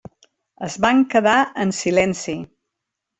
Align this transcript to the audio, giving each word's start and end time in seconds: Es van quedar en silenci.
Es 0.67 0.77
van 0.85 1.03
quedar 1.13 1.35
en 1.65 1.73
silenci. 1.83 2.35